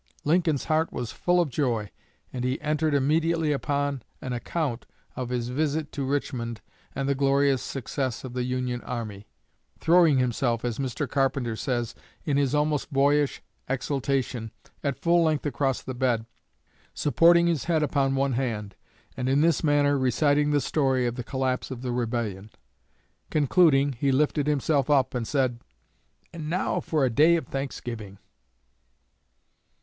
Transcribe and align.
Lincoln's 0.23 0.63
heart 0.65 0.91
was 0.91 1.11
full 1.11 1.39
of 1.39 1.51
joy, 1.51 1.91
and 2.33 2.43
he 2.43 2.59
entered 2.59 2.95
immediately 2.95 3.51
upon 3.51 4.01
an 4.19 4.33
account 4.33 4.87
of 5.15 5.29
his 5.29 5.49
visit 5.49 5.91
to 5.91 6.03
Richmond 6.03 6.59
and 6.95 7.07
the 7.07 7.13
glorious 7.13 7.61
successes 7.61 8.23
of 8.23 8.33
the 8.33 8.41
Union 8.41 8.81
army; 8.81 9.27
"throwing 9.79 10.17
himself," 10.17 10.65
as 10.65 10.79
Mr. 10.79 11.07
Carpenter 11.07 11.55
says, 11.55 11.93
"in 12.25 12.35
his 12.37 12.55
almost 12.55 12.91
boyish 12.91 13.43
exultation, 13.69 14.49
at 14.83 14.97
full 14.97 15.21
length 15.21 15.45
across 15.45 15.83
the 15.83 15.93
bed, 15.93 16.25
supporting 16.95 17.45
his 17.45 17.65
head 17.65 17.83
upon 17.83 18.15
one 18.15 18.33
hand, 18.33 18.73
and 19.15 19.29
in 19.29 19.41
this 19.41 19.63
manner 19.63 19.99
reciting 19.99 20.49
the 20.49 20.61
story 20.61 21.05
of 21.05 21.13
the 21.13 21.23
collapse 21.23 21.69
of 21.69 21.83
the 21.83 21.91
Rebellion. 21.91 22.49
Concluding, 23.29 23.91
he 23.93 24.11
lifted 24.11 24.47
himself 24.47 24.89
up 24.89 25.13
and 25.13 25.27
said, 25.27 25.59
'And 26.33 26.49
now 26.49 26.79
for 26.79 27.05
a 27.05 27.11
day 27.11 27.35
of 27.35 27.45
Thanksgiving!'" 27.45 28.17